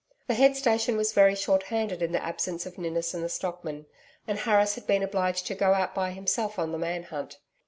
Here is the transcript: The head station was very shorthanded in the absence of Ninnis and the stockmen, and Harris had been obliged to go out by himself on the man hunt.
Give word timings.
The 0.25 0.33
head 0.33 0.55
station 0.55 0.97
was 0.97 1.13
very 1.13 1.35
shorthanded 1.35 2.01
in 2.01 2.11
the 2.11 2.23
absence 2.25 2.65
of 2.65 2.79
Ninnis 2.79 3.13
and 3.13 3.23
the 3.23 3.29
stockmen, 3.29 3.85
and 4.27 4.39
Harris 4.39 4.73
had 4.73 4.87
been 4.87 5.03
obliged 5.03 5.45
to 5.45 5.53
go 5.53 5.75
out 5.75 5.93
by 5.93 6.09
himself 6.09 6.57
on 6.57 6.71
the 6.71 6.79
man 6.79 7.03
hunt. 7.03 7.37